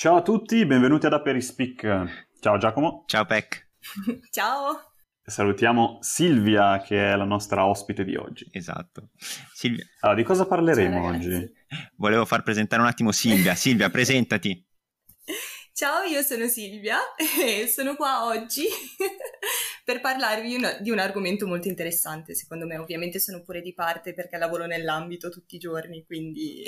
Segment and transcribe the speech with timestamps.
[0.00, 2.28] Ciao a tutti, benvenuti ad Aperispeak.
[2.40, 3.04] Ciao Giacomo.
[3.06, 3.68] Ciao Peck.
[4.32, 4.94] Ciao.
[5.22, 8.48] Salutiamo Silvia che è la nostra ospite di oggi.
[8.50, 9.10] Esatto.
[9.52, 9.84] Silvia.
[10.00, 11.52] Allora, di cosa parleremo Ciao, oggi?
[11.96, 13.54] Volevo far presentare un attimo Silvia.
[13.54, 14.66] Silvia, presentati.
[15.74, 16.96] Ciao, io sono Silvia
[17.38, 18.64] e sono qua oggi
[19.84, 22.78] per parlarvi una, di un argomento molto interessante, secondo me.
[22.78, 26.64] Ovviamente sono pure di parte perché lavoro nell'ambito tutti i giorni, quindi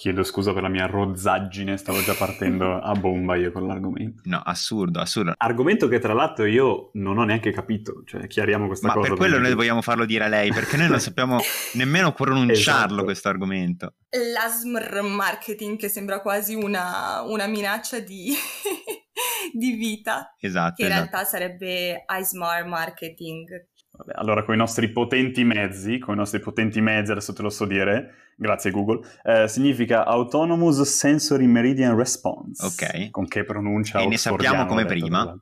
[0.00, 4.22] Chiedo scusa per la mia rozzaggine, stavo già partendo a bomba io con l'argomento.
[4.24, 5.34] No, assurdo, assurdo.
[5.36, 9.08] Argomento che tra l'altro io non ho neanche capito, cioè chiariamo questa Ma cosa.
[9.08, 11.38] per quello noi vogliamo farlo dire a lei, perché noi non sappiamo
[11.76, 13.04] nemmeno pronunciarlo Esatto.
[13.04, 13.92] questo argomento.
[14.08, 18.32] l'ASMR marketing che sembra quasi una, una minaccia di,
[19.52, 21.08] di vita, Esatto, che in esatto.
[21.10, 23.66] realtà sarebbe ISMAR marketing.
[24.00, 27.50] Vabbè, allora, con i nostri potenti mezzi, con i nostri potenti mezzi, adesso te lo
[27.50, 32.64] so dire, grazie Google, eh, significa Autonomous Sensory Meridian Response.
[32.64, 33.10] Ok.
[33.10, 35.38] Con che pronuncia E ne sappiamo come detto, prima.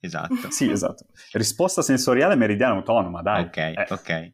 [0.00, 0.50] Esatto.
[0.50, 1.04] Sì, esatto.
[1.32, 3.44] Risposta sensoriale meridiana autonoma, dai.
[3.44, 4.32] Ok, Eh, ok.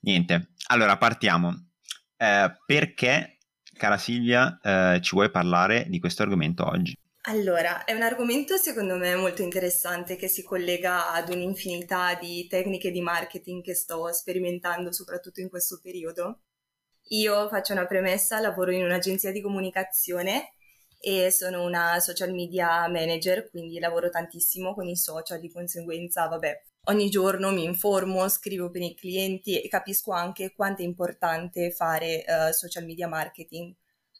[0.00, 0.48] Niente.
[0.68, 1.54] Allora, partiamo.
[2.16, 3.38] Eh, perché,
[3.76, 6.98] cara Silvia, eh, ci vuoi parlare di questo argomento oggi?
[7.26, 12.90] Allora, è un argomento secondo me molto interessante che si collega ad un'infinità di tecniche
[12.90, 16.40] di marketing che sto sperimentando soprattutto in questo periodo.
[17.08, 20.52] Io faccio una premessa, lavoro in un'agenzia di comunicazione
[21.00, 26.62] e sono una social media manager, quindi lavoro tantissimo con i social, di conseguenza, vabbè,
[26.88, 32.22] ogni giorno mi informo, scrivo per i clienti e capisco anche quanto è importante fare
[32.24, 33.74] eh, social media marketing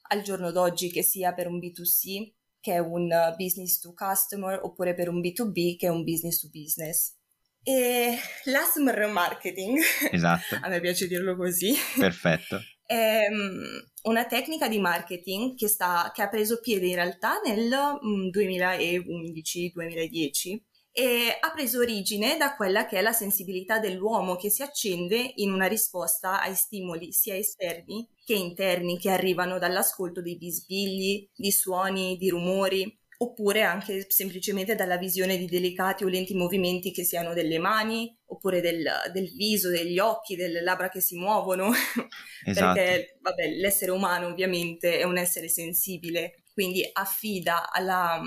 [0.08, 2.32] al giorno d'oggi, che sia per un B2C
[2.64, 6.40] che è un uh, business to customer, oppure per un B2B, che è un business
[6.40, 7.14] to business.
[7.62, 9.78] E l'ASMR marketing,
[10.10, 12.58] Esatto, a me piace dirlo così, perfetto.
[12.86, 17.68] è mm, una tecnica di marketing che, sta, che ha preso piede in realtà nel
[18.02, 20.58] mm, 2011-2010
[20.96, 25.50] e ha preso origine da quella che è la sensibilità dell'uomo che si accende in
[25.52, 32.16] una risposta ai stimoli sia esterni che interni che arrivano dall'ascolto dei bisbigli, di suoni,
[32.16, 37.58] di rumori, oppure anche semplicemente dalla visione di delicati o lenti movimenti che siano delle
[37.58, 41.72] mani, oppure del, del viso, degli occhi, delle labbra che si muovono,
[42.46, 42.74] Esatto.
[42.74, 48.22] perché vabbè, l'essere umano ovviamente è un essere sensibile, quindi affida alla,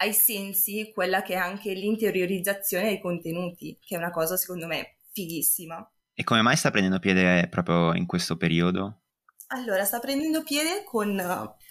[0.00, 4.96] ai sensi quella che è anche l'interiorizzazione dei contenuti, che è una cosa secondo me
[5.12, 5.90] fighissima.
[6.14, 9.02] E come mai sta prendendo piede proprio in questo periodo?
[9.48, 11.20] Allora, sta prendendo piede con,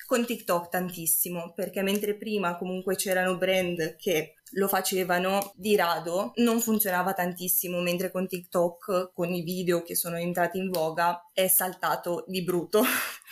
[0.06, 6.60] con TikTok tantissimo, perché mentre prima comunque c'erano brand che lo facevano di rado, non
[6.60, 12.26] funzionava tantissimo, mentre con TikTok, con i video che sono entrati in voga, è saltato
[12.28, 12.80] di brutto.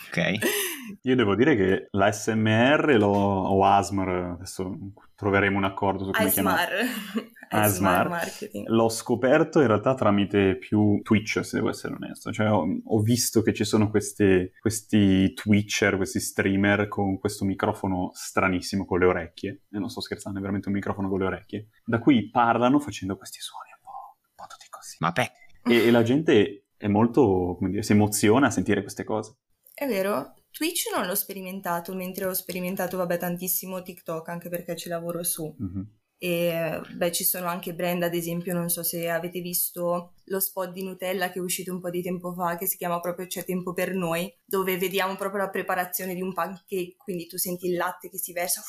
[0.08, 0.38] Ok?
[1.02, 4.76] Io devo dire che l'ASMR lo, o ASMR, adesso
[5.14, 6.78] troveremo un accordo su come chiamarlo.
[6.78, 7.30] ASMR.
[7.50, 8.08] ASMR.
[8.08, 8.68] marketing.
[8.68, 12.30] L'ho scoperto in realtà tramite più Twitch, se devo essere onesto.
[12.30, 18.10] Cioè, ho, ho visto che ci sono questi, questi Twitcher, questi streamer con questo microfono
[18.12, 19.62] stranissimo con le orecchie.
[19.70, 21.68] E non sto scherzando, è veramente un microfono con le orecchie.
[21.84, 24.96] Da cui parlano facendo questi suoni un po', un po' tutti così.
[25.00, 25.32] Ma Peck,
[25.64, 29.36] E, e la gente è molto, come dire, si emoziona a sentire queste cose.
[29.74, 34.88] È vero, Twitch non l'ho sperimentato, mentre ho sperimentato, vabbè, tantissimo TikTok, anche perché ci
[34.88, 35.54] lavoro su.
[35.58, 35.96] Mhm.
[36.20, 40.72] E beh, ci sono anche brand, ad esempio, non so se avete visto lo spot
[40.72, 43.44] di Nutella che è uscito un po' di tempo fa, che si chiama proprio C'è
[43.44, 47.76] tempo per noi, dove vediamo proprio la preparazione di un pancake, quindi tu senti il
[47.76, 48.60] latte che si versa.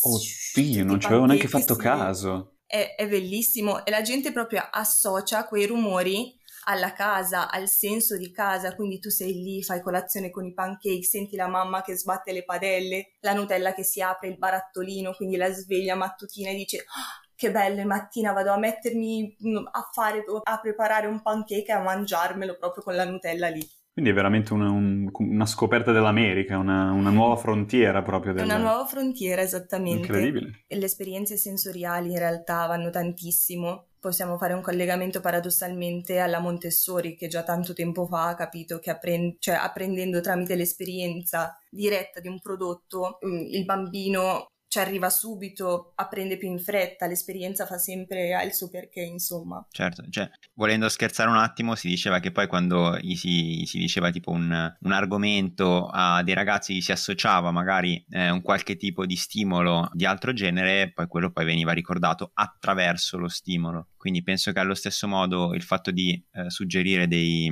[0.00, 2.56] Oddio, non ci avevo neanche fatto si- caso.
[2.66, 8.30] È, è bellissimo e la gente proprio associa quei rumori alla casa, al senso di
[8.30, 12.32] casa, quindi tu sei lì, fai colazione con i pancake, senti la mamma che sbatte
[12.32, 16.78] le padelle, la Nutella che si apre, il barattolino, quindi la sveglia mattutina e dice
[16.78, 21.72] "Ah, che bello, mattina vado a mettermi mm, a fare, a preparare un pancake e
[21.72, 23.66] a mangiarmelo proprio con la Nutella lì.
[23.92, 28.44] Quindi è veramente una, un- una scoperta dell'America, una, una nuova frontiera proprio del...
[28.44, 29.98] una nuova frontiera, esattamente.
[29.98, 30.64] Incredibile.
[30.66, 33.86] E le esperienze sensoriali in realtà vanno tantissimo.
[34.04, 38.90] Possiamo fare un collegamento paradossalmente alla Montessori che già tanto tempo fa ha capito che
[38.90, 45.92] appren- cioè, apprendendo tramite l'esperienza diretta di un prodotto mm, il bambino ci arriva subito,
[45.94, 49.64] apprende più in fretta, l'esperienza fa sempre il suo perché, insomma.
[49.70, 54.32] certo, cioè, volendo scherzare un attimo, si diceva che poi quando si, si diceva tipo
[54.32, 59.88] un, un argomento a dei ragazzi si associava magari eh, un qualche tipo di stimolo
[59.92, 63.90] di altro genere, poi quello poi veniva ricordato attraverso lo stimolo.
[63.96, 67.48] Quindi penso che allo stesso modo il fatto di eh, suggerire dei,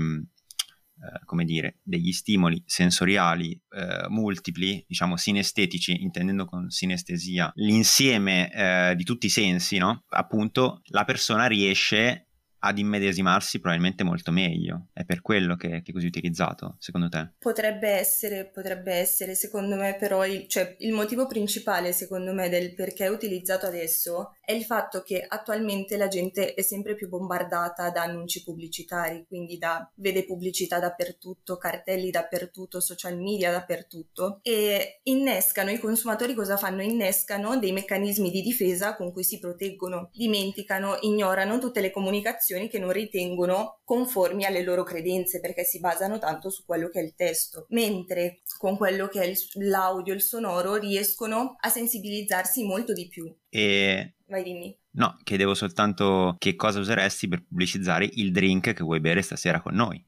[1.02, 8.94] eh, come dire, degli stimoli sensoriali eh, multipli, diciamo sinestetici, intendendo con sinestesia l'insieme eh,
[8.94, 10.04] di tutti i sensi, no?
[10.10, 12.28] Appunto, la persona riesce
[12.64, 14.88] ad immedesimarsi probabilmente molto meglio.
[14.92, 17.32] È per quello che, che, è così utilizzato, secondo te?
[17.38, 22.74] Potrebbe essere, potrebbe essere, secondo me però il, cioè, il motivo principale, secondo me, del
[22.74, 27.90] perché è utilizzato adesso è il fatto che attualmente la gente è sempre più bombardata
[27.90, 35.70] da annunci pubblicitari, quindi da, vede pubblicità dappertutto, cartelli dappertutto, social media dappertutto e innescano,
[35.70, 36.82] i consumatori cosa fanno?
[36.82, 42.68] Innescano dei meccanismi di difesa con cui si proteggono, dimenticano, ignorano tutte le comunicazioni informazioni
[42.68, 47.02] che non ritengono conformi alle loro credenze perché si basano tanto su quello che è
[47.02, 49.36] il testo, mentre con quello che è il,
[49.68, 53.34] l'audio, il sonoro riescono a sensibilizzarsi molto di più.
[53.48, 54.16] E...
[54.26, 54.76] Vai dimmi.
[54.94, 59.74] No, chiedevo soltanto che cosa useresti per pubblicizzare il drink che vuoi bere stasera con
[59.74, 60.02] noi.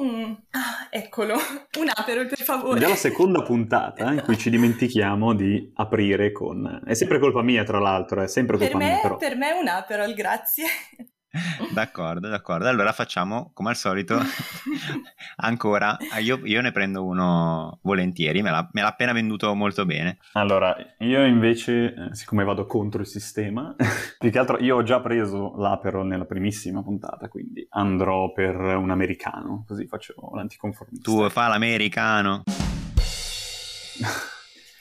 [0.00, 0.32] Mm.
[0.50, 1.34] Ah, eccolo,
[1.78, 2.78] un Aperol per favore.
[2.78, 6.82] È già la seconda puntata in cui ci dimentichiamo di aprire con...
[6.84, 9.16] È sempre colpa mia tra l'altro, è sempre colpa per me, mia però.
[9.16, 10.64] Per me è un Aperol, grazie.
[11.72, 12.68] D'accordo, d'accordo.
[12.68, 14.18] Allora facciamo come al solito
[15.36, 15.96] ancora.
[16.20, 20.18] Io, io, ne prendo uno volentieri, me l'ha, me l'ha, appena venduto molto bene.
[20.32, 23.74] Allora, io invece, eh, siccome vado contro il sistema,
[24.18, 28.90] più che altro io ho già preso l'Aperol nella primissima puntata, quindi andrò per un
[28.90, 31.10] americano, così faccio l'anticonformista.
[31.10, 32.44] Tu fa l'americano.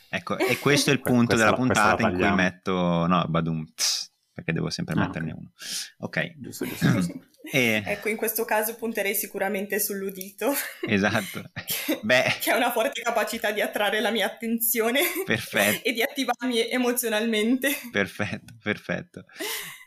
[0.09, 3.05] ecco, e questo è il punto della puntata in cui metto...
[3.05, 3.65] No, badum.
[3.75, 5.41] Tss perché devo sempre ah, metterne okay.
[5.41, 5.51] uno.
[5.97, 6.33] Ok.
[6.37, 7.19] Giusto, giusto, giusto.
[7.51, 7.81] e...
[7.83, 10.53] Ecco, in questo caso punterei sicuramente sull'udito.
[10.87, 11.49] Esatto.
[11.65, 12.35] che, Beh...
[12.39, 14.99] che ha una forte capacità di attrarre la mia attenzione.
[15.25, 15.87] Perfetto.
[15.87, 17.71] e di attivarmi emozionalmente.
[17.91, 19.25] Perfetto, perfetto.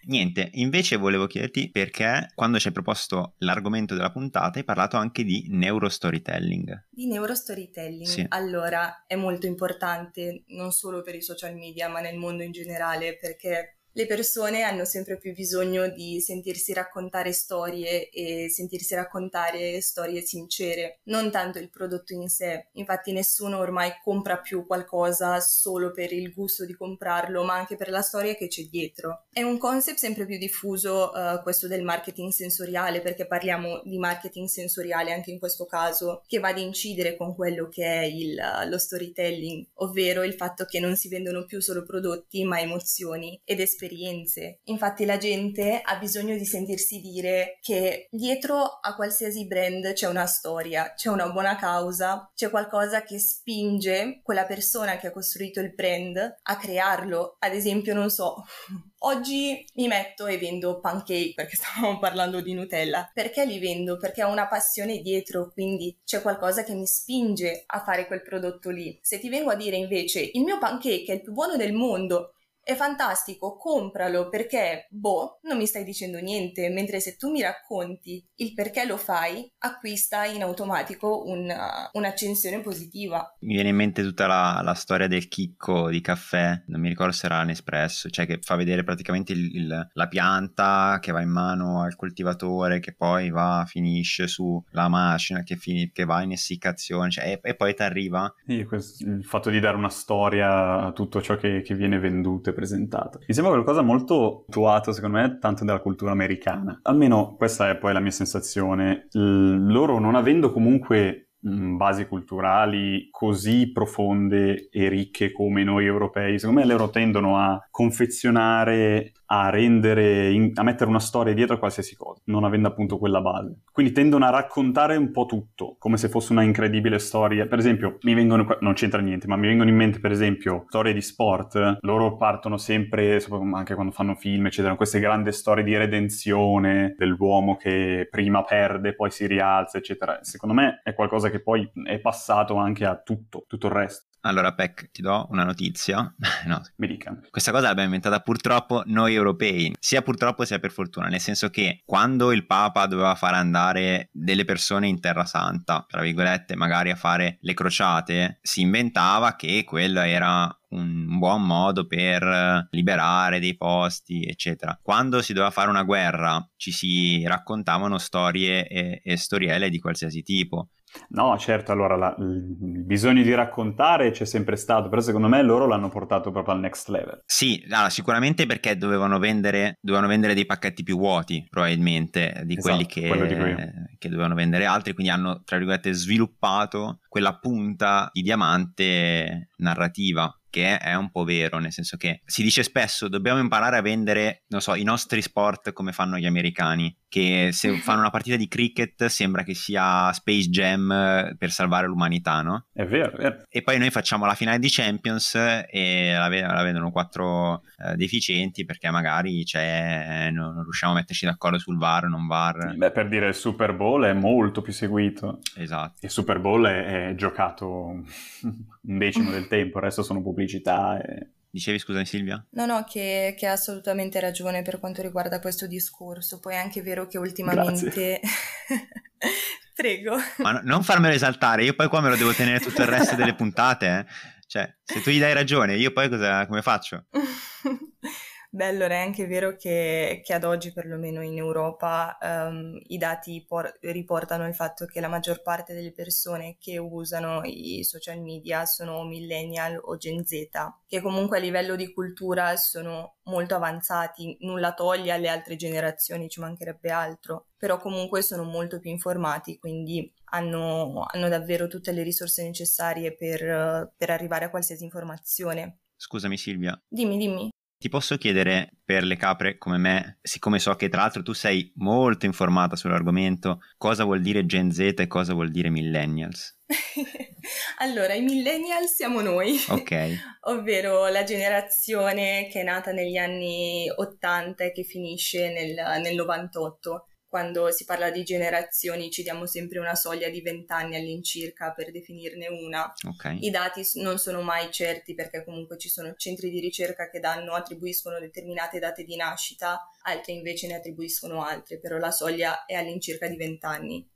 [0.06, 5.22] Niente, invece volevo chiederti perché quando ci hai proposto l'argomento della puntata hai parlato anche
[5.22, 6.86] di neurostorytelling.
[6.88, 8.06] Di neurostorytelling?
[8.06, 8.26] Sì.
[8.30, 13.16] Allora, è molto importante non solo per i social media, ma nel mondo in generale,
[13.16, 20.20] perché le persone hanno sempre più bisogno di sentirsi raccontare storie e sentirsi raccontare storie
[20.20, 22.68] sincere, non tanto il prodotto in sé.
[22.74, 27.90] Infatti nessuno ormai compra più qualcosa solo per il gusto di comprarlo, ma anche per
[27.90, 29.24] la storia che c'è dietro.
[29.32, 34.46] È un concept sempre più diffuso uh, questo del marketing sensoriale, perché parliamo di marketing
[34.46, 38.78] sensoriale anche in questo caso, che va ad incidere con quello che è il, lo
[38.78, 43.79] storytelling, ovvero il fatto che non si vendono più solo prodotti, ma emozioni ed esperienze
[43.80, 44.60] esperienze.
[44.64, 50.26] Infatti la gente ha bisogno di sentirsi dire che dietro a qualsiasi brand c'è una
[50.26, 55.74] storia, c'è una buona causa, c'è qualcosa che spinge quella persona che ha costruito il
[55.74, 57.36] brand a crearlo.
[57.38, 58.44] Ad esempio, non so,
[59.02, 63.10] Oggi mi metto e vendo pancake perché stavamo parlando di Nutella.
[63.14, 63.96] Perché li vendo?
[63.96, 68.68] Perché ho una passione dietro, quindi c'è qualcosa che mi spinge a fare quel prodotto
[68.68, 68.98] lì.
[69.00, 72.34] Se ti vengo a dire invece il mio pancake è il più buono del mondo,
[72.72, 78.24] è fantastico, compralo perché, boh, non mi stai dicendo niente, mentre se tu mi racconti
[78.36, 83.36] il perché lo fai, acquista in automatico una, un'accensione positiva.
[83.40, 87.12] Mi viene in mente tutta la, la, storia del chicco di caffè, non mi ricordo
[87.12, 91.30] se era Nespresso, cioè che fa vedere praticamente il, il, la pianta che va in
[91.30, 97.10] mano al coltivatore, che poi va, finisce sulla macchina, che, fini, che va in essiccazione,
[97.10, 98.32] cioè, e, e, poi ti arriva.
[98.46, 102.50] Sì, questo, il fatto di dare una storia a tutto ciò che, che viene venduto
[102.60, 103.20] è presentato.
[103.26, 106.78] Mi sembra qualcosa molto attuato, secondo me, tanto della cultura americana.
[106.82, 109.08] Almeno questa è poi la mia sensazione.
[109.12, 116.60] L- loro non avendo comunque basi culturali così profonde e ricche come noi europei, secondo
[116.60, 121.96] me loro tendono a confezionare a rendere, in, a mettere una storia dietro a qualsiasi
[121.96, 123.60] cosa, non avendo appunto quella base.
[123.72, 127.46] Quindi tendono a raccontare un po' tutto, come se fosse una incredibile storia.
[127.46, 130.92] Per esempio, mi vengono, non c'entra niente, ma mi vengono in mente per esempio storie
[130.92, 133.22] di sport, loro partono sempre,
[133.52, 139.10] anche quando fanno film, eccetera, queste grandi storie di redenzione dell'uomo che prima perde, poi
[139.12, 140.18] si rialza, eccetera.
[140.22, 144.09] Secondo me è qualcosa che poi è passato anche a tutto, tutto il resto.
[144.22, 146.14] Allora, Peck, ti do una notizia.
[146.46, 147.18] no, mi dica.
[147.30, 151.82] Questa cosa l'abbiamo inventata purtroppo noi europei, sia purtroppo sia per fortuna, nel senso che
[151.84, 156.96] quando il Papa doveva fare andare delle persone in Terra Santa, tra virgolette, magari a
[156.96, 164.24] fare le crociate, si inventava che quello era un buon modo per liberare dei posti,
[164.24, 164.78] eccetera.
[164.82, 170.22] Quando si doveva fare una guerra, ci si raccontavano storie e, e storielle di qualsiasi
[170.22, 170.68] tipo.
[171.10, 175.66] No, certo, allora la, il bisogno di raccontare c'è sempre stato, però secondo me loro
[175.66, 177.22] l'hanno portato proprio al next level.
[177.24, 182.74] Sì, allora, sicuramente perché dovevano vendere, dovevano vendere dei pacchetti più vuoti, probabilmente, di esatto,
[182.74, 189.50] quelli che, che dovevano vendere altri, quindi hanno, tra virgolette, sviluppato quella punta di diamante
[189.58, 193.82] narrativa che è un po' vero, nel senso che si dice spesso dobbiamo imparare a
[193.82, 198.36] vendere, non so, i nostri sport come fanno gli americani, che se fanno una partita
[198.36, 202.66] di cricket sembra che sia Space Jam per salvare l'umanità, no?
[202.72, 203.42] È vero, è vero.
[203.50, 208.64] E poi noi facciamo la finale di Champions e la, la vedono quattro eh, deficienti
[208.64, 212.74] perché magari c'è, non, non, riusciamo a metterci d'accordo sul VAR, non VAR.
[212.76, 215.40] Beh, per dire il Super Bowl è molto più seguito.
[215.56, 215.96] Esatto.
[216.00, 218.04] Il Super Bowl è, è giocato un
[218.80, 222.44] decimo del tempo, il resto sono pubblicità e Dicevi scusami Silvia?
[222.50, 226.38] No, no, che, che ha assolutamente ragione per quanto riguarda questo discorso.
[226.38, 228.20] Poi è anche vero che ultimamente...
[229.74, 230.16] Prego.
[230.38, 233.16] Ma no, non farmelo esaltare, io poi qua me lo devo tenere tutto il resto
[233.16, 233.86] delle puntate.
[233.86, 234.06] Eh.
[234.46, 237.06] Cioè, se tu gli dai ragione, io poi cosa, come faccio?
[238.52, 243.44] Beh, allora è anche vero che, che ad oggi, perlomeno in Europa, um, i dati
[243.46, 248.66] por- riportano il fatto che la maggior parte delle persone che usano i social media
[248.66, 250.48] sono millennial o Gen Z,
[250.88, 256.40] che comunque a livello di cultura sono molto avanzati, nulla toglie alle altre generazioni, ci
[256.40, 262.42] mancherebbe altro, però comunque sono molto più informati, quindi hanno, hanno davvero tutte le risorse
[262.42, 265.82] necessarie per, per arrivare a qualsiasi informazione.
[265.94, 266.76] Scusami Silvia.
[266.88, 267.48] Dimmi, dimmi.
[267.80, 271.72] Ti posso chiedere per le capre come me, siccome so che tra l'altro tu sei
[271.76, 276.58] molto informata sull'argomento, cosa vuol dire Gen Z e cosa vuol dire millennials?
[277.78, 279.58] allora, i millennials siamo noi.
[279.70, 279.92] Ok.
[280.52, 287.06] ovvero la generazione che è nata negli anni 80 e che finisce nel, nel 98
[287.30, 291.92] quando si parla di generazioni ci diamo sempre una soglia di 20 anni all'incirca per
[291.92, 292.92] definirne una.
[293.14, 293.38] Okay.
[293.44, 297.52] I dati non sono mai certi perché comunque ci sono centri di ricerca che danno,
[297.52, 303.28] attribuiscono determinate date di nascita, altri invece ne attribuiscono altre, però la soglia è all'incirca
[303.28, 304.08] di 20 anni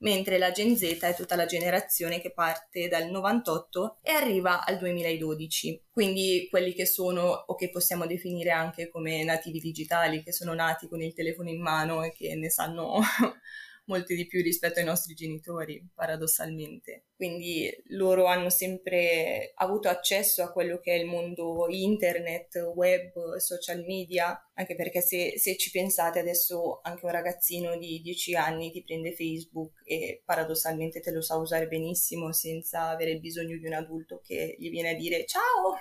[0.00, 4.78] mentre la Gen Z è tutta la generazione che parte dal 98 e arriva al
[4.78, 5.86] 2012.
[5.90, 10.88] Quindi quelli che sono o che possiamo definire anche come nativi digitali, che sono nati
[10.88, 13.00] con il telefono in mano e che ne sanno
[13.90, 17.06] molte di più rispetto ai nostri genitori, paradossalmente.
[17.16, 23.84] Quindi loro hanno sempre avuto accesso a quello che è il mondo internet, web, social
[23.84, 28.82] media, anche perché se, se ci pensate adesso anche un ragazzino di 10 anni ti
[28.82, 34.20] prende Facebook e paradossalmente te lo sa usare benissimo senza avere bisogno di un adulto
[34.24, 35.76] che gli viene a dire ciao,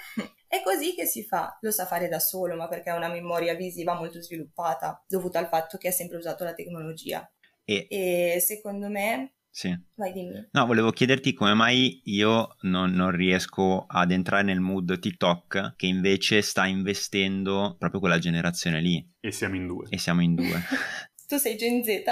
[0.49, 3.53] È così che si fa, lo sa fare da solo, ma perché ha una memoria
[3.53, 7.31] visiva molto sviluppata, dovuta al fatto che ha sempre usato la tecnologia.
[7.69, 9.33] E, e secondo me...
[9.51, 9.77] Sì.
[9.95, 10.47] Vai, dimmi.
[10.51, 15.85] No, volevo chiederti come mai io non, non, riesco ad entrare nel mood TikTok che
[15.85, 19.05] invece sta investendo proprio quella generazione lì.
[19.19, 19.87] E siamo in due.
[19.89, 20.61] E siamo in due.
[21.29, 22.03] tu sei Gen Z?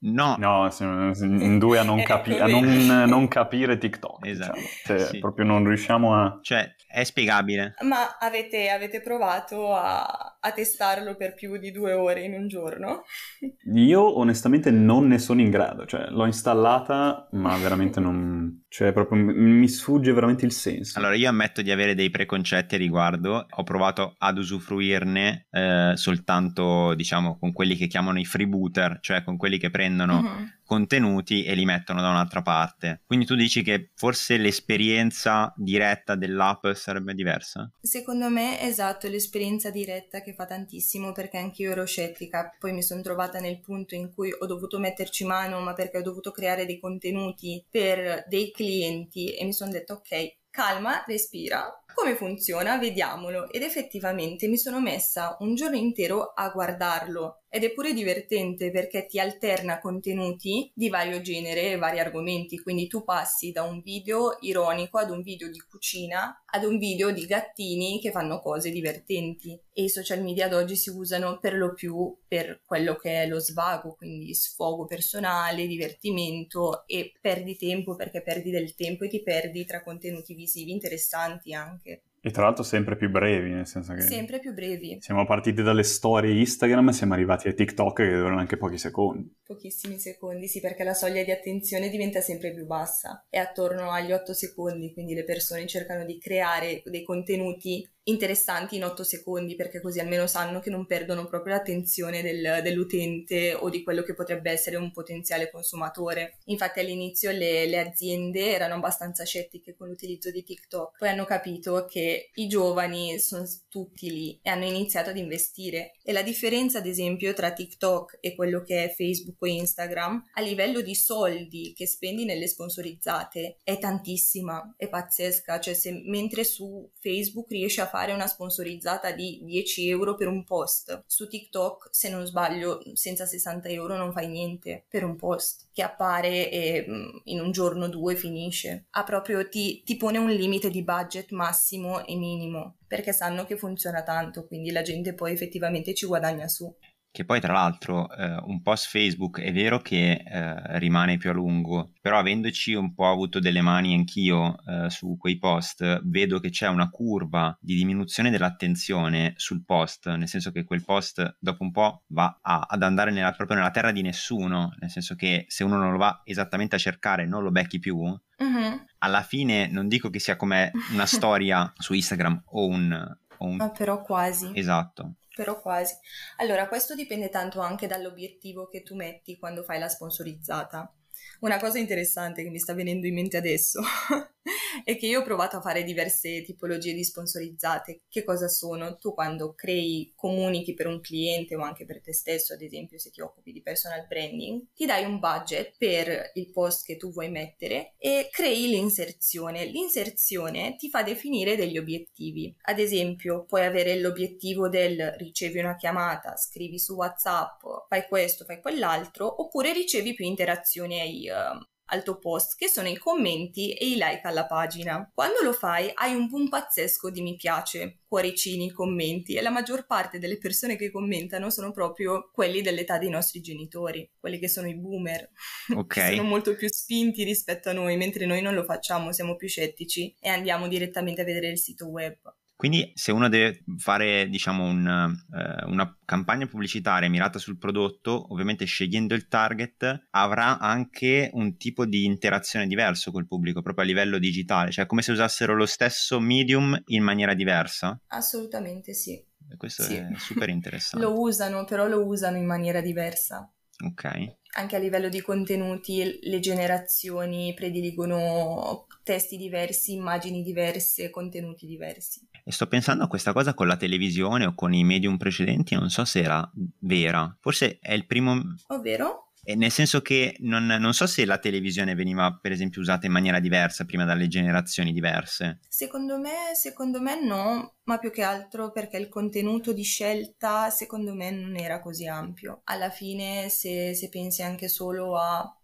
[0.00, 0.36] No.
[0.38, 4.26] No, in due a non, capi- a non, non capire TikTok.
[4.26, 4.58] Esatto.
[4.58, 4.74] Diciamo.
[4.84, 5.18] Cioè, sì.
[5.18, 6.38] proprio non riusciamo a...
[6.42, 7.74] Cioè, è spiegabile.
[7.80, 13.02] Ma avete, avete provato a, a, testarlo per più di due ore in un giorno?
[13.74, 18.62] Io onestamente non ne sono in grado, cioè l'ho installata ma veramente non...
[18.68, 20.98] cioè proprio mi sfugge veramente il senso.
[20.98, 26.94] Allora io ammetto di avere dei preconcetti a riguardo, ho provato ad usufruirne eh, soltanto
[26.94, 31.54] diciamo con quelli che chiamano i freebooter, cioè con quelli che prendono uh-huh contenuti e
[31.54, 33.02] li mettono da un'altra parte.
[33.06, 37.70] Quindi tu dici che forse l'esperienza diretta dell'app sarebbe diversa?
[37.80, 43.02] Secondo me esatto, l'esperienza diretta che fa tantissimo perché anch'io ero scettica, poi mi sono
[43.02, 46.80] trovata nel punto in cui ho dovuto metterci mano ma perché ho dovuto creare dei
[46.80, 52.76] contenuti per dei clienti e mi sono detto ok, calma, respira, come funziona?
[52.78, 53.50] Vediamolo.
[53.50, 57.42] Ed effettivamente mi sono messa un giorno intero a guardarlo.
[57.48, 62.58] Ed è pure divertente perché ti alterna contenuti di vario genere e vari argomenti.
[62.58, 67.10] Quindi tu passi da un video ironico ad un video di cucina ad un video
[67.10, 69.60] di gattini che fanno cose divertenti.
[69.72, 73.26] E i social media ad oggi si usano per lo più per quello che è
[73.26, 79.20] lo svago, quindi sfogo personale, divertimento e perdi tempo perché perdi del tempo e ti
[79.20, 82.02] perdi tra contenuti visivi interessanti anche anche.
[82.26, 84.00] E tra l'altro sempre più brevi, nel senso che...
[84.00, 84.96] Sempre più brevi.
[85.00, 89.30] Siamo partiti dalle storie Instagram e siamo arrivati a TikTok che durano anche pochi secondi.
[89.44, 93.26] Pochissimi secondi, sì, perché la soglia di attenzione diventa sempre più bassa.
[93.28, 98.84] È attorno agli 8 secondi, quindi le persone cercano di creare dei contenuti interessanti in
[98.84, 103.82] 8 secondi perché così almeno sanno che non perdono proprio l'attenzione del, dell'utente o di
[103.82, 106.38] quello che potrebbe essere un potenziale consumatore.
[106.46, 111.86] Infatti all'inizio le, le, aziende erano abbastanza scettiche con l'utilizzo di TikTok, poi hanno capito
[111.88, 115.92] che i giovani sono tutti lì e hanno iniziato ad investire.
[116.02, 120.40] E la differenza ad esempio tra TikTok e quello che è Facebook o Instagram a
[120.40, 126.90] livello di soldi che spendi nelle sponsorizzate è tantissima, è pazzesca, cioè se mentre su
[127.00, 131.04] Facebook riesci a fare una sponsorizzata di 10 euro per un post.
[131.06, 135.82] Su TikTok, se non sbaglio, senza 60 euro non fai niente per un post che
[135.82, 138.86] appare e mm, in un giorno o due finisce.
[138.90, 143.56] Ha proprio ti, ti pone un limite di budget massimo e minimo perché sanno che
[143.56, 146.72] funziona tanto, quindi la gente poi effettivamente ci guadagna su
[147.14, 151.32] che poi tra l'altro eh, un post Facebook è vero che eh, rimane più a
[151.32, 156.50] lungo, però avendoci un po' avuto delle mani anch'io eh, su quei post, vedo che
[156.50, 161.70] c'è una curva di diminuzione dell'attenzione sul post, nel senso che quel post dopo un
[161.70, 165.62] po' va a, ad andare nella, proprio nella terra di nessuno, nel senso che se
[165.62, 168.84] uno non lo va esattamente a cercare non lo becchi più, uh-huh.
[168.98, 173.18] alla fine non dico che sia come una storia su Instagram o un...
[173.38, 173.56] Un...
[173.56, 174.50] Ma però quasi.
[174.54, 175.94] Esatto però quasi.
[176.36, 180.94] Allora, questo dipende tanto anche dall'obiettivo che tu metti quando fai la sponsorizzata.
[181.40, 183.82] Una cosa interessante che mi sta venendo in mente adesso
[184.82, 188.02] è che io ho provato a fare diverse tipologie di sponsorizzate.
[188.08, 188.96] Che cosa sono?
[188.96, 193.10] Tu quando crei, comunichi per un cliente o anche per te stesso, ad esempio se
[193.10, 197.30] ti occupi di personal branding, ti dai un budget per il post che tu vuoi
[197.30, 199.64] mettere e crei l'inserzione.
[199.66, 202.54] L'inserzione ti fa definire degli obiettivi.
[202.62, 208.60] Ad esempio, puoi avere l'obiettivo del ricevi una chiamata, scrivi su WhatsApp, fai questo, fai
[208.60, 213.86] quell'altro, oppure ricevi più interazioni ai, uh, al tuo post, che sono i commenti e
[213.86, 215.10] i like alla pagina.
[215.12, 219.86] Quando lo fai hai un boom pazzesco di mi piace, cuoricini, commenti e la maggior
[219.86, 224.68] parte delle persone che commentano sono proprio quelli dell'età dei nostri genitori, quelli che sono
[224.68, 225.30] i boomer,
[225.76, 225.94] Ok.
[225.94, 229.48] che sono molto più spinti rispetto a noi, mentre noi non lo facciamo, siamo più
[229.48, 232.16] scettici e andiamo direttamente a vedere il sito web.
[232.64, 234.86] Quindi se uno deve fare diciamo un,
[235.34, 241.84] eh, una campagna pubblicitaria mirata sul prodotto, ovviamente scegliendo il target, avrà anche un tipo
[241.84, 246.18] di interazione diverso col pubblico, proprio a livello digitale, cioè come se usassero lo stesso
[246.20, 248.00] medium in maniera diversa?
[248.06, 249.22] Assolutamente sì.
[249.58, 249.96] Questo sì.
[249.96, 251.04] è super interessante.
[251.04, 253.46] lo usano, però lo usano in maniera diversa.
[253.84, 254.36] Ok.
[254.56, 262.26] Anche a livello di contenuti, le generazioni prediligono testi diversi, immagini diverse, contenuti diversi.
[262.44, 265.88] E sto pensando a questa cosa con la televisione o con i medium precedenti, non
[265.88, 266.48] so se era
[266.80, 267.34] vera.
[267.40, 268.40] Forse è il primo...
[268.68, 269.24] Ovvero?
[269.54, 273.40] nel senso che non, non, so se la televisione veniva per esempio usata in maniera
[273.40, 275.60] diversa prima dalle generazioni diverse.
[275.68, 281.14] Secondo me, secondo me no, ma più che altro perché il contenuto di scelta secondo
[281.14, 282.62] me non era così ampio.
[282.64, 285.58] Alla fine se, se pensi anche solo a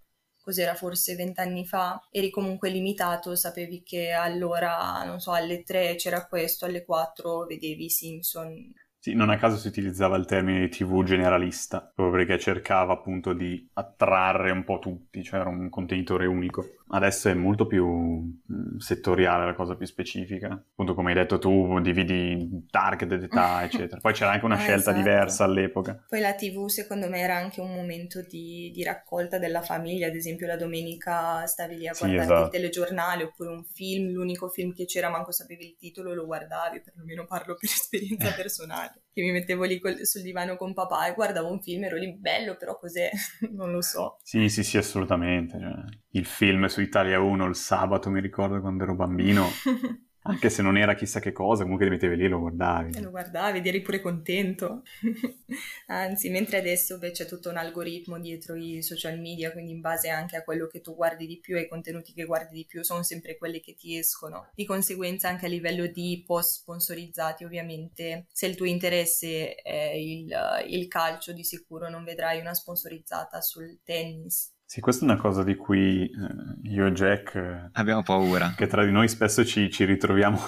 [0.51, 6.27] cos'era forse vent'anni fa, eri comunque limitato, sapevi che allora, non so, alle tre c'era
[6.27, 8.73] questo, alle quattro vedevi Simpson.
[8.99, 13.67] Sì, non a caso si utilizzava il termine TV generalista, proprio perché cercava appunto di
[13.75, 16.67] attrarre un po' tutti, cioè era un contenitore unico.
[16.92, 20.48] Adesso è molto più mm, settoriale la cosa più specifica.
[20.48, 24.00] Appunto, come hai detto tu, dividi target d'età, eccetera.
[24.00, 24.96] Poi c'era anche una ah, scelta esatto.
[24.96, 26.05] diversa all'epoca.
[26.09, 30.09] Poi la TV, secondo me, era anche un momento di, di raccolta della famiglia.
[30.09, 32.44] Ad esempio, la domenica stavi lì a Sì, guardare esatto.
[32.44, 36.81] il telegiornale oppure un film, l'unico film che c'era, manco sapevi il titolo, lo guardavi.
[36.81, 39.03] Perlomeno parlo per esperienza personale.
[39.21, 42.13] Che mi mettevo lì col- sul divano con papà e guardavo un film, ero lì
[42.17, 43.11] bello, però cos'è?
[43.53, 44.17] non lo so.
[44.23, 45.59] Sì, sì, sì, assolutamente.
[45.59, 49.65] Cioè, il film su Italia 1 il sabato, mi ricordo quando ero bambino,
[50.23, 52.97] anche se non era chissà che cosa, comunque ti mettevi lì e lo guardavi.
[52.97, 54.83] E lo guardavi ed eri pure contento.
[55.87, 60.11] Anzi, mentre adesso beh, c'è tutto un algoritmo dietro i social media, quindi in base
[60.11, 62.83] anche a quello che tu guardi di più e ai contenuti che guardi di più
[62.83, 64.51] sono sempre quelli che ti escono.
[64.55, 70.31] Di conseguenza anche a livello di post sponsorizzati, ovviamente, se il tuo interesse è il,
[70.69, 74.53] il calcio, di sicuro non vedrai una sponsorizzata sul tennis.
[74.71, 78.55] Sì, questa è una cosa di cui eh, io e Jack, eh, Abbiamo paura.
[78.57, 80.39] che tra di noi spesso ci, ci ritroviamo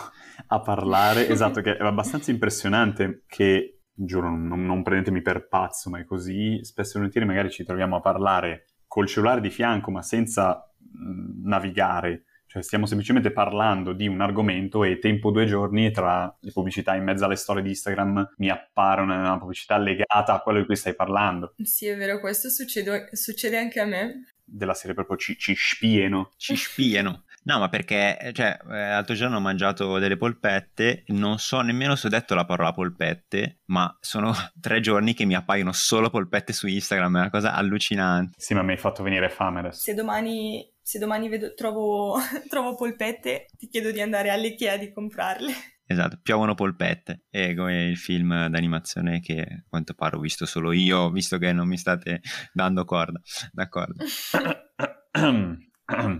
[0.46, 5.98] a parlare, esatto, che è abbastanza impressionante che, giuro, non, non prendetemi per pazzo, ma
[5.98, 10.02] è così, spesso e volentieri magari ci troviamo a parlare col cellulare di fianco, ma
[10.02, 15.90] senza mh, navigare, cioè stiamo semplicemente parlando di un argomento e tempo due giorni e
[15.90, 20.34] tra le pubblicità in mezzo alle storie di Instagram mi appare una, una pubblicità legata
[20.34, 24.26] a quello di cui stai parlando, Sì, è vero, questo succede, succede anche a me.
[24.44, 26.32] della serie proprio ci, ci spieno.
[26.36, 27.24] Ci spiano.
[27.44, 32.06] No, ma perché, cioè, eh, l'altro giorno ho mangiato delle polpette, non so nemmeno se
[32.06, 36.66] ho detto la parola polpette, ma sono tre giorni che mi appaiono solo polpette su
[36.68, 38.34] Instagram, è una cosa allucinante.
[38.36, 39.80] Sì, ma mi hai fatto venire fame adesso.
[39.80, 42.18] Se domani, se domani vedo, trovo,
[42.48, 45.52] trovo polpette, ti chiedo di andare all'Ikea di comprarle.
[45.84, 50.72] Esatto, piovono polpette, è come il film d'animazione che a quanto pare ho visto solo
[50.72, 52.20] io, visto che non mi state
[52.52, 53.20] dando corda.
[53.52, 54.02] D'accordo.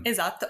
[0.03, 0.47] esatto.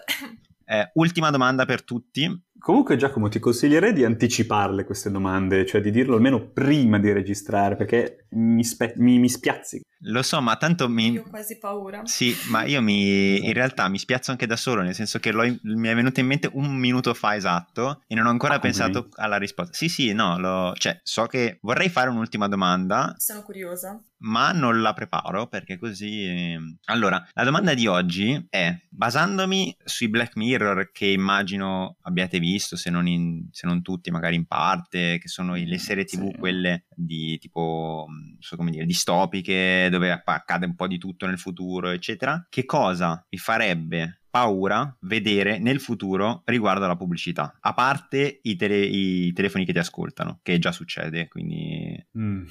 [0.65, 2.29] Eh, ultima domanda per tutti.
[2.57, 7.75] Comunque Giacomo ti consiglierei di anticiparle queste domande, cioè di dirlo almeno prima di registrare,
[7.75, 9.81] perché mi, spe- mi, mi spiazzi.
[10.05, 11.11] Lo so, ma tanto mi...
[11.11, 12.01] Io ho quasi paura.
[12.05, 13.45] Sì, ma io mi...
[13.45, 16.49] in realtà mi spiazzo anche da solo, nel senso che mi è venuto in mente
[16.51, 19.73] un minuto fa esatto e non ho ancora ah, pensato alla risposta.
[19.73, 20.73] Sì, sì, no, lo...
[20.75, 23.13] cioè, so che vorrei fare un'ultima domanda.
[23.17, 24.01] Sono curiosa.
[24.25, 26.25] Ma non la preparo perché così...
[26.25, 32.75] Ehm, allora, la domanda di oggi è, basandomi sui Black Mirror che immagino abbiate visto,
[32.75, 33.47] se non, in...
[33.51, 36.37] se non tutti, magari in parte, che sono le serie tv sì.
[36.37, 41.39] quelle di tipo, non so come dire, distopiche, dove accade un po' di tutto nel
[41.39, 48.39] futuro, eccetera, che cosa vi farebbe paura vedere nel futuro riguardo alla pubblicità, a parte
[48.41, 52.45] i, tele- i telefoni che ti ascoltano, che già succede, quindi mm.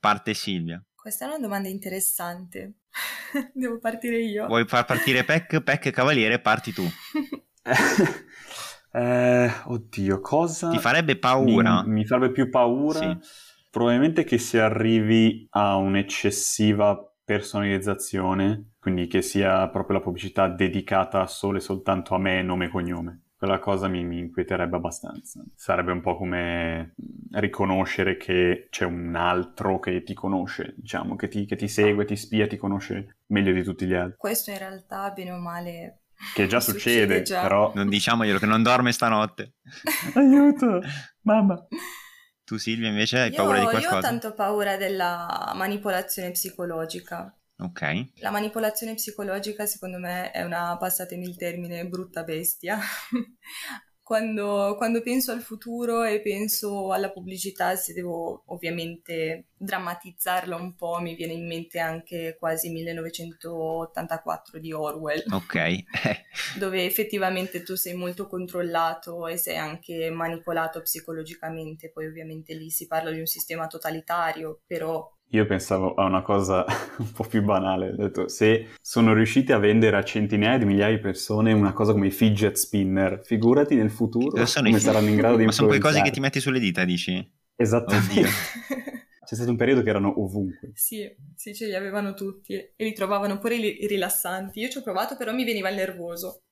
[0.00, 0.82] parte Silvia.
[0.94, 2.78] Questa è una domanda interessante.
[3.52, 4.46] Devo partire io.
[4.46, 5.60] Vuoi far partire Peck?
[5.60, 6.84] Peck Cavaliere, parti tu.
[8.92, 10.70] eh, oddio, cosa...
[10.70, 11.82] Ti farebbe paura?
[11.82, 12.98] Mi, mi farebbe più paura?
[12.98, 13.46] Sì
[13.78, 21.58] Probabilmente che si arrivi a un'eccessiva personalizzazione, quindi che sia proprio la pubblicità dedicata solo
[21.58, 23.26] e soltanto a me, nome e cognome.
[23.36, 25.44] Quella cosa mi, mi inquieterebbe abbastanza.
[25.54, 26.96] Sarebbe un po' come
[27.34, 32.16] riconoscere che c'è un altro che ti conosce, diciamo, che ti, che ti segue, ti
[32.16, 34.16] spia, ti conosce meglio di tutti gli altri.
[34.16, 36.00] Questo in realtà, bene o male,
[36.34, 37.42] che già succede, succede già.
[37.42, 37.70] però...
[37.76, 39.52] Non diciamoglielo che non dorme stanotte.
[40.14, 40.80] Aiuto,
[41.20, 41.64] mamma.
[42.48, 43.92] Tu Silvia invece hai io, paura di qualcosa?
[43.92, 47.30] Io ho tanto paura della manipolazione psicologica.
[47.58, 48.04] Ok.
[48.20, 52.78] La manipolazione psicologica secondo me è una, passatemi il termine, brutta bestia.
[54.08, 60.98] Quando, quando, penso al futuro e penso alla pubblicità, se devo ovviamente drammatizzarla un po',
[60.98, 65.24] mi viene in mente anche quasi 1984 di Orwell.
[65.30, 65.84] Ok.
[66.56, 72.86] dove effettivamente tu sei molto controllato e sei anche manipolato psicologicamente, poi ovviamente lì si
[72.86, 76.64] parla di un sistema totalitario, però io pensavo a una cosa
[76.98, 80.96] un po' più banale, ho detto se sono riusciti a vendere a centinaia di migliaia
[80.96, 84.80] di persone una cosa come i fidget spinner, figurati nel futuro come i...
[84.80, 87.26] saranno in grado di Ma sono quelle cose che ti metti sulle dita, dici?
[87.56, 88.28] Esattamente.
[89.28, 90.70] C'è stato un periodo che erano ovunque.
[90.72, 94.60] Sì, sì, ce li avevano tutti e li trovavano pure rilassanti.
[94.60, 96.44] Io ci ho provato, però mi veniva il nervoso.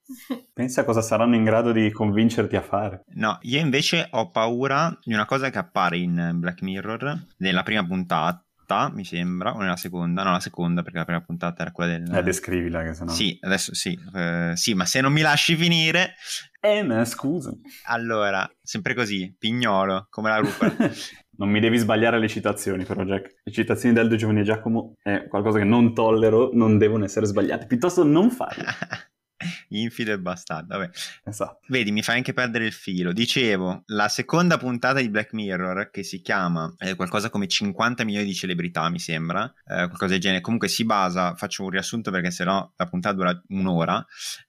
[0.53, 3.05] Pensa a cosa saranno in grado di convincerti a fare.
[3.15, 7.85] No, io invece ho paura di una cosa che appare in Black Mirror nella prima
[7.85, 10.25] puntata puntata, mi sembra, o nella seconda?
[10.25, 12.15] No, la seconda, perché la prima puntata era quella del...
[12.15, 13.13] Eh, descrivila, che sennò...
[13.13, 16.15] Sì, adesso sì, eh, sì, ma se non mi lasci finire...
[16.61, 17.53] Eh, ma scusa.
[17.85, 20.75] Allora, sempre così, pignolo, come la rupa.
[21.39, 23.37] non mi devi sbagliare le citazioni, però, Jack.
[23.45, 27.27] Le citazioni del Due Giovani e Giacomo è qualcosa che non tollero, non devono essere
[27.27, 27.67] sbagliate.
[27.67, 28.65] Piuttosto non farle.
[29.69, 30.79] Infido e bastardo.
[30.79, 30.91] Vabbè.
[31.25, 31.61] Esatto.
[31.69, 33.13] Vedi, mi fai anche perdere il filo.
[33.13, 38.27] Dicevo, la seconda puntata di Black Mirror, che si chiama eh, qualcosa come 50 milioni
[38.27, 40.41] di celebrità, mi sembra, eh, qualcosa del genere.
[40.41, 44.05] Comunque si basa, faccio un riassunto perché sennò la puntata dura un'ora.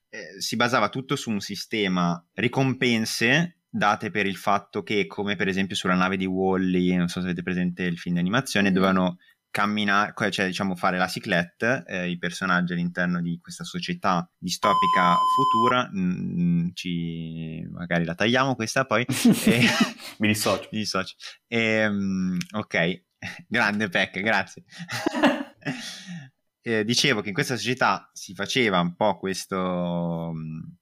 [0.08, 5.48] Eh, si basava tutto su un sistema ricompense date per il fatto che, come per
[5.48, 8.72] esempio sulla nave di Wally, non so se avete presente il film di animazione, mm.
[8.72, 9.18] dovevano
[9.58, 15.88] camminare, cioè diciamo fare la ciclette, eh, i personaggi all'interno di questa società distopica futura,
[15.90, 19.04] mh, ci, magari la tagliamo questa poi.
[19.46, 19.60] e,
[20.18, 20.68] mi dissocio.
[20.70, 21.16] Mi dissocio.
[21.48, 23.02] E, um, ok,
[23.48, 24.62] grande Peck, grazie.
[26.60, 30.34] Eh, dicevo che in questa società si faceva un po' questo,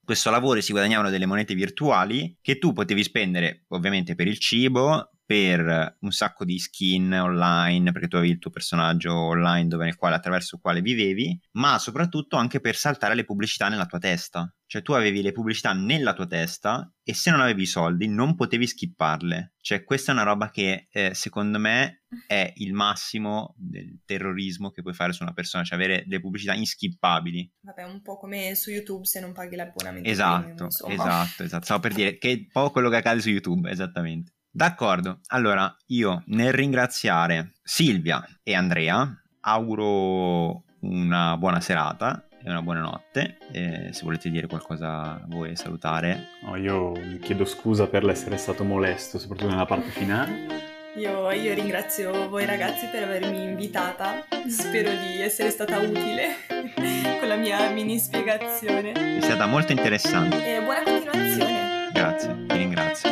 [0.03, 4.37] questo lavoro e si guadagnavano delle monete virtuali che tu potevi spendere ovviamente per il
[4.37, 9.83] cibo, per un sacco di skin online, perché tu avevi il tuo personaggio online dove,
[9.83, 13.99] nel quale, attraverso il quale vivevi, ma soprattutto anche per saltare le pubblicità nella tua
[13.99, 14.49] testa.
[14.65, 18.35] Cioè tu avevi le pubblicità nella tua testa e se non avevi i soldi non
[18.35, 19.55] potevi skipparle.
[19.59, 24.81] Cioè questa è una roba che eh, secondo me è il massimo del terrorismo che
[24.81, 27.49] puoi fare su una persona, cioè avere le pubblicità inskippabili.
[27.61, 30.09] Vabbè, un po' come su YouTube se non paghi l'abbonamento.
[30.09, 31.65] Esatto, premium, esatto, esatto.
[31.65, 34.35] Stavo per dire che è un po' quello che accade su YouTube, esattamente.
[34.57, 39.07] D'accordo, allora io nel ringraziare Silvia e Andrea
[39.41, 43.37] auguro una buona serata e una buona notte.
[43.51, 46.29] E se volete dire qualcosa voi salutare.
[46.41, 50.47] No, io mi chiedo scusa per l'essere stato molesto, soprattutto nella parte finale.
[50.95, 56.29] Io, io, ringrazio voi ragazzi per avermi invitata, spero di essere stata utile
[57.19, 59.17] con la mia mini spiegazione.
[59.17, 60.55] È stata molto interessante.
[60.55, 61.91] E buona continuazione.
[61.93, 62.56] Grazie.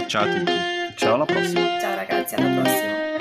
[0.08, 0.52] Ciao a tutti.
[0.95, 1.80] Ciao alla prossima.
[1.80, 3.14] Ciao ragazzi, alla prossima.